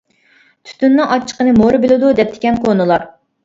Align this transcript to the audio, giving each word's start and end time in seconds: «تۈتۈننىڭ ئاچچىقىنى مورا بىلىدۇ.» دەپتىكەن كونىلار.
«تۈتۈننىڭ 0.69 1.11
ئاچچىقىنى 1.17 1.55
مورا 1.59 1.85
بىلىدۇ.» 1.87 2.13
دەپتىكەن 2.23 2.61
كونىلار. 2.67 3.11